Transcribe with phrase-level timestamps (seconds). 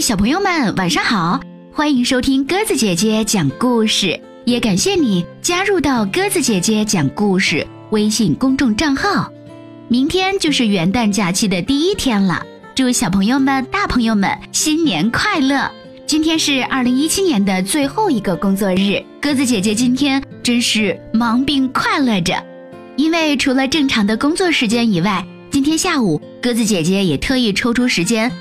[0.00, 1.38] 小朋友们，晚上好！
[1.74, 9.30] 欢迎收听鸽子姐姐讲故事，也感谢你加入到鸽子姐姐讲故事微信公众账号。
[9.88, 12.42] 明天就是元旦假期的第一天了，
[12.74, 15.70] 祝小朋友们、大朋友们新年快乐！
[16.06, 22.42] 今天是二零一七年的最后一个工作日，鸽子姐姐今天真是忙并快乐着，
[22.96, 28.32] 因为除了正常的工作时间以外，今天下午鸽子姐姐也特意抽出时间。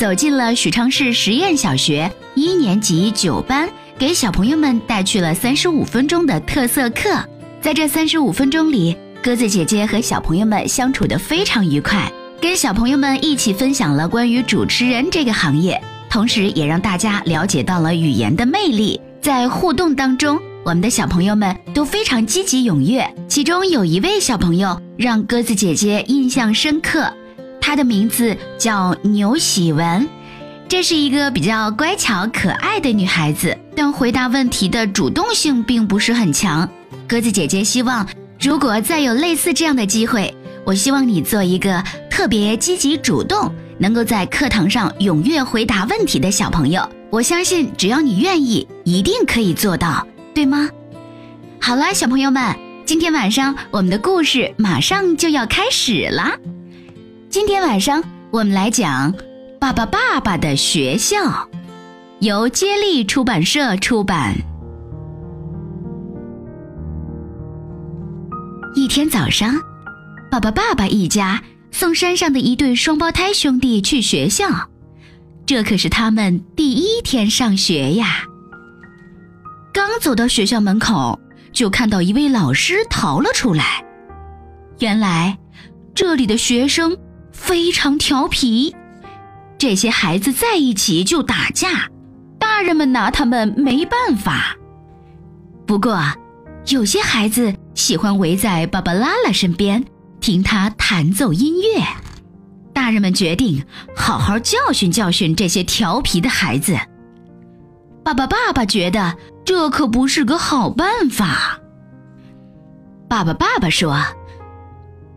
[0.00, 3.68] 走进了许昌市实验小学一年级九班，
[3.98, 7.22] 给小朋友们带去了三十五分钟的特色课。
[7.60, 15.78] 在这三十五分钟里，鸽子姐姐和小朋友们相处得非常愉快，跟小朋友们一起分享了关于主持人这个行业，
[16.08, 18.98] 同时也让大家了解到了语言的魅力。
[19.20, 27.12] 在互动当中，我们的小朋友们都非常积极踊跃，其中有一位小朋友让鸽子姐姐印象深刻。
[27.60, 30.08] 她的名字叫牛喜文，
[30.68, 36.68] 这是一个比较乖巧可爱的女孩子，但回答问题的主动性并不是很强。
[37.08, 38.06] 鸽子姐姐希望，
[38.40, 46.88] 如果再有类似这样的机会，我希望你做一个特别积极主动，能够在课堂上踊跃回答问题的小朋友。
[47.10, 50.68] 我相信，只要你愿意，一定可以做到，对吗？
[51.60, 52.54] 好了，小朋友们，
[52.86, 56.38] 今天晚上我们的故事马上就要开始了。
[57.30, 59.12] 今天晚上我们来讲
[59.60, 61.16] 《爸爸爸爸的学校》，
[62.18, 64.34] 由接力出版社出版。
[68.74, 69.54] 一天早上，
[70.28, 74.48] 爸爸爸爸一家送山上的一对双胞胎兄弟去学校，
[75.46, 78.24] 这可是他们第一天上学呀。
[79.72, 81.16] 刚走到学校门口，
[81.52, 83.84] 就看到一位老师逃了出来。
[84.80, 85.38] 原来，
[85.94, 86.98] 这里的学生。
[87.40, 88.76] 非常调皮，
[89.58, 91.88] 这些孩子在一起就打架，
[92.38, 94.54] 大人们拿他们没办法。
[95.66, 95.98] 不过，
[96.68, 99.82] 有些孩子喜欢围在芭芭拉拉身边
[100.20, 101.82] 听他弹奏音乐，
[102.74, 103.64] 大人们决定
[103.96, 106.78] 好好教训教训这些调皮的孩子。
[108.04, 111.58] 爸爸爸爸觉得这可不是个好办法。
[113.08, 113.98] 爸爸爸爸说：“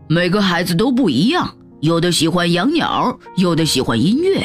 [0.08, 4.42] 每个孩子都不一样。”有的喜欢养鸟，有的喜欢音乐，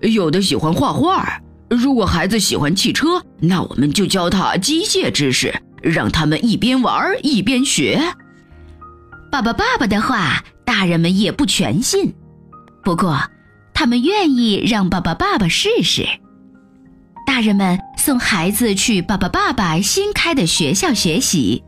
[0.00, 1.38] 有的喜欢画画。
[1.68, 8.00] 如果孩子喜欢汽车，那我们就教他机械知识，让他们一边玩一边学。
[9.30, 12.14] 爸爸爸爸的话，大人们也不全信，
[12.82, 13.20] 不过
[13.74, 16.08] 他们愿意让爸爸爸爸试试。
[17.26, 21.62] 大人们送孩子去爸爸爸爸新开的学校学习。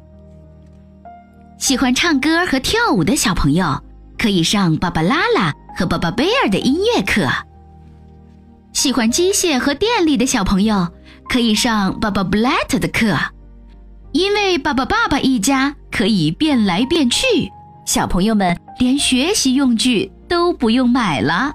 [1.58, 3.84] 喜欢唱歌和跳舞的小朋友。
[4.20, 7.26] 可以上芭芭拉拉和芭芭贝尔的音乐课。
[8.74, 10.86] 喜欢机械和电力的小朋友
[11.30, 13.16] 可以上芭芭布莱特的课，
[14.12, 17.26] 因为爸爸爸爸一家可以变来变去，
[17.86, 21.54] 小朋友们连学习用具都不用买了。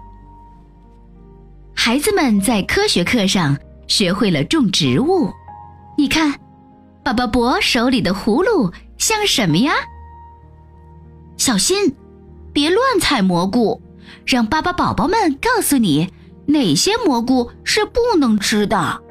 [1.75, 3.55] 孩子们在科学课上
[3.87, 5.31] 学会了种植物。
[5.99, 6.33] 你看，
[7.03, 9.71] 爸爸伯手里的葫芦像什么呀？
[11.37, 11.95] 小心！
[12.55, 13.81] 别乱采蘑菇，
[14.25, 16.09] 让巴巴宝宝们告诉你
[16.45, 19.01] 哪些蘑菇是不能吃的。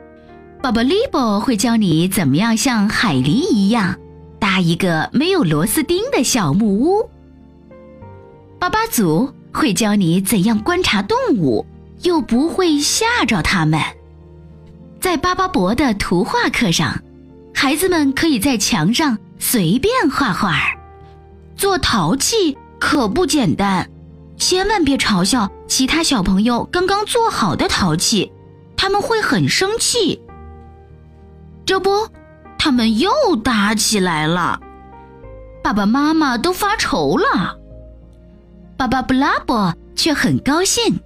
[0.62, 3.98] 爸爸利伯会教你怎么样像海狸一样
[4.38, 7.10] 搭一个没有螺丝钉的小木屋。
[8.58, 11.66] 巴巴祖会教你怎样观察动物，
[12.00, 13.78] 又不会吓着它们。
[14.98, 16.98] 在巴巴伯的图画课上，
[17.54, 20.56] 孩子们可以在墙上随便画画，
[21.56, 22.56] 做陶器。
[22.84, 23.90] 可不简单，
[24.36, 28.30] 千万别嘲笑其他小朋友刚刚做好的陶器，
[28.76, 30.20] 他们会很生气。
[31.64, 32.06] 这不，
[32.58, 33.10] 他们又
[33.42, 34.60] 打起来了，
[35.62, 37.56] 爸爸妈妈都发愁了。
[38.76, 41.00] 巴巴布拉伯却很高兴，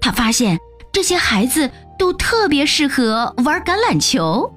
[0.00, 0.58] 他发现
[0.90, 4.50] 这些孩子都特别适合玩橄榄球。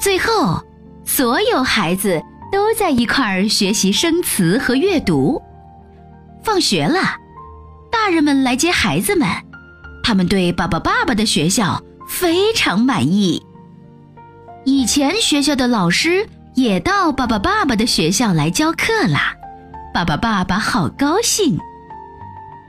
[0.00, 0.62] 最后，
[1.04, 2.22] 所有孩子。
[2.50, 5.42] 都在一块儿学习生词和阅读。
[6.42, 7.00] 放学了，
[7.90, 9.28] 大人们来接孩子们，
[10.02, 13.42] 他们对爸爸爸爸的学校非常满意。
[14.64, 19.18] 以前学校的老师也到爸爸爸爸的学校来教课了，
[19.92, 21.58] 爸爸爸爸好高兴。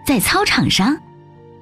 [0.06, 0.98] 在操场上，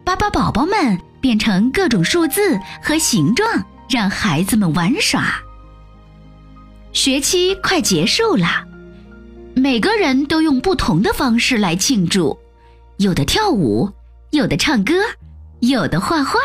[0.03, 5.35] 巴巴宝宝们变成各种数字和形状，让孩子们玩耍。
[6.97, 8.65] 学期快结束了，
[9.53, 12.35] 每个人都用不同的方式来庆祝，
[12.97, 13.87] 有的跳舞，
[14.31, 14.95] 有的唱歌，
[15.59, 16.39] 有的画画。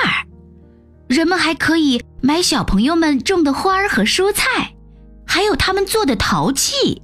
[1.09, 4.75] 人们还可以买小朋友们种的花儿和蔬菜，
[5.27, 7.01] 还有他们做的陶器。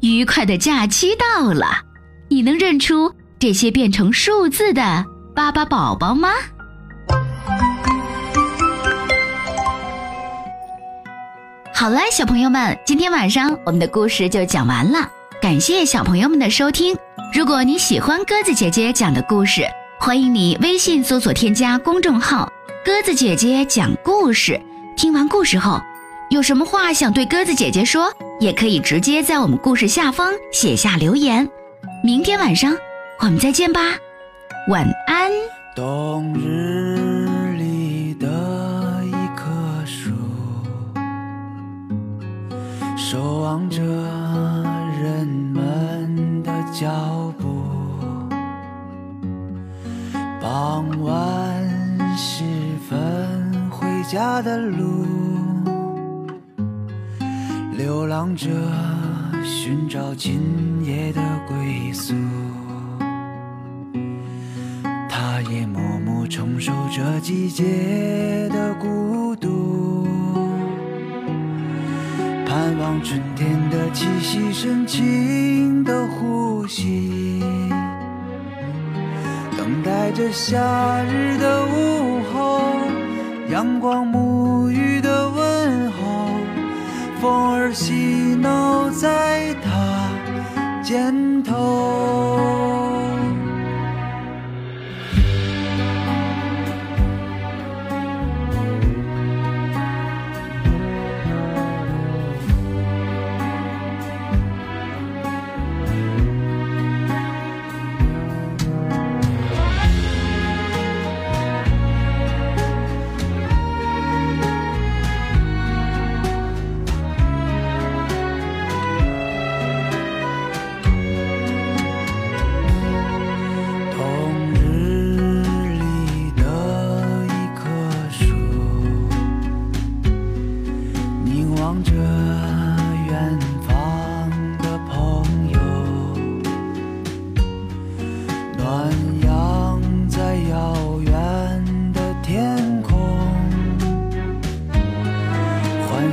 [0.00, 1.82] 愉快的假期到了，
[2.30, 5.04] 你能认出这些变成数字的
[5.36, 6.30] 巴巴宝宝吗？
[11.78, 15.08] 好了，小朋友们，今天晚上我们的故事就讲完了。
[15.40, 16.96] 感谢小朋友们的收听。
[17.32, 19.62] 如果你喜欢鸽子姐姐讲的故事，
[20.00, 22.52] 欢迎你微信搜索添加公众号
[22.84, 24.60] “鸽子姐姐讲故事”。
[24.98, 25.80] 听完故事后，
[26.30, 31.48] 有什么话想对鸽子姐姐说，也可以直接在我们故事下方写下留言。
[32.02, 32.76] 明天晚上
[33.20, 33.94] 我们再见吧，
[34.66, 35.30] 晚安。
[35.76, 36.67] 冬日
[54.42, 55.04] 的路，
[57.76, 58.48] 流浪者
[59.44, 60.40] 寻找今
[60.84, 62.14] 夜的归宿，
[65.08, 70.06] 他也默默承受着季节的孤独。
[72.46, 77.42] 盼望春天的气息，深情的呼吸，
[79.56, 82.17] 等待着夏日的午后，
[83.50, 86.28] 阳光沐浴的问候，
[87.20, 92.57] 风儿嬉闹在他肩头。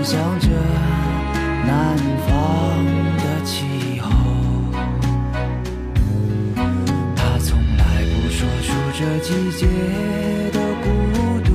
[0.06, 0.48] 想着
[1.66, 1.98] 南
[2.28, 2.86] 方
[3.18, 4.12] 的气候。
[7.16, 9.66] 他从来不说出这季节
[10.54, 10.86] 的孤
[11.44, 11.50] 独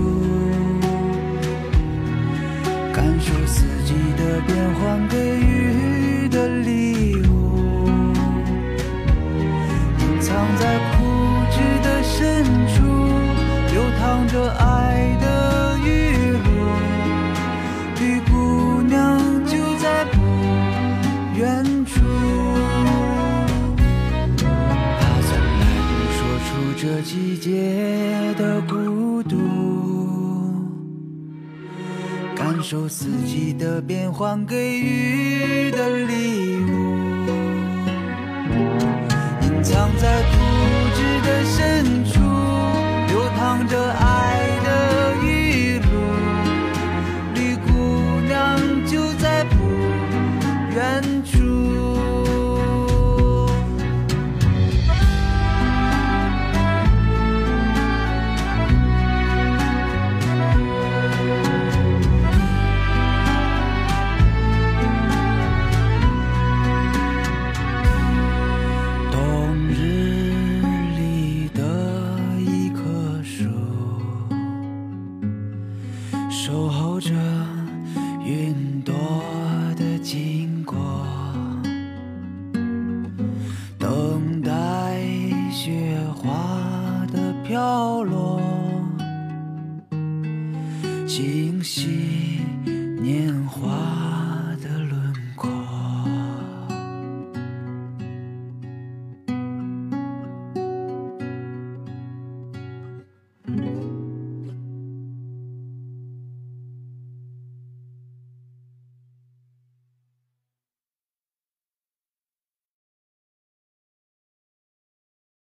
[2.92, 5.08] 感受四季的变换
[27.02, 29.36] 季节的孤独，
[32.36, 37.26] 感受四季的变换给予的礼物，
[39.42, 40.36] 隐藏在枯
[40.94, 42.19] 枝的深处。